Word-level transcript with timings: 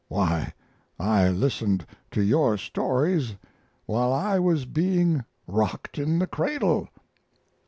Why, 0.07 0.51
I 0.99 1.29
listened 1.29 1.85
to 2.09 2.23
your 2.23 2.57
stories 2.57 3.35
while 3.85 4.11
I 4.11 4.39
was 4.39 4.65
being 4.65 5.23
rocked 5.45 5.99
in 5.99 6.17
the 6.17 6.25
cradle." 6.25 6.89